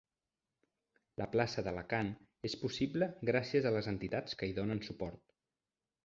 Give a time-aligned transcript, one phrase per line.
[1.21, 2.09] La Plaça d’Alacant
[2.49, 5.21] és possible gràcies a les entitats que hi donen suport.